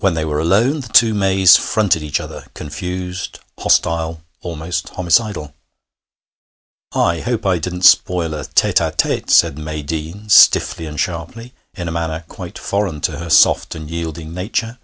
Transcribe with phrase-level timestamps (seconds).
[0.00, 5.54] When they were alone, the two Mays fronted each other, confused, hostile, almost homicidal.
[6.90, 11.54] 'I hope I didn't spoil a tête à tête,' said May Deane, stiffly and sharply,
[11.74, 14.80] in a manner quite foreign to her soft and yielding nature.